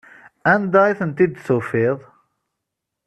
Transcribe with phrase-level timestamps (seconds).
[0.53, 1.97] Anda ay tent-id-tufiḍ?